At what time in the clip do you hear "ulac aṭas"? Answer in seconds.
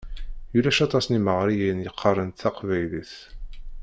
0.57-1.05